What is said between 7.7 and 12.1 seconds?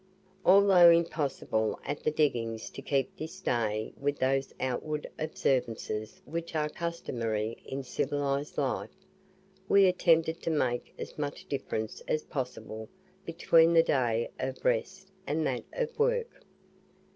civilized life, we attempted to make as much difference